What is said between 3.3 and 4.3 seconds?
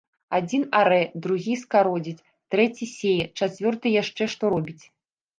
чацвёрты яшчэ